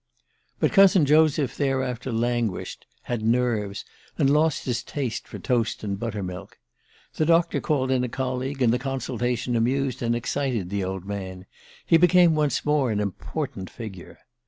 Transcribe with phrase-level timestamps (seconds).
[0.59, 3.85] But cousin Joseph, thereafter, languished, had "nerves,"
[4.17, 6.57] and lost his taste for toast and butter milk.
[7.17, 11.45] The doctor called in a colleague, and the consultation amused and excited the old man
[11.85, 14.17] he became once more an important figure.